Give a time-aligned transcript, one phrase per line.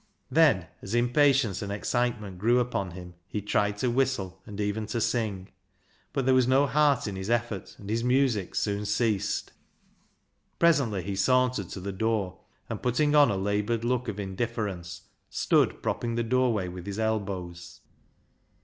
[0.31, 4.99] Then, as impatience and excitement grew upon him, he tried to whistle and even to
[4.99, 5.49] sing,
[6.11, 9.51] but there was no heart in his effort, and his music soon ceased.
[10.57, 15.83] Presently he sauntered to the door, and, putting on a laboured look of indifference, stood
[15.83, 17.81] propping the doorway v/ith his elbows.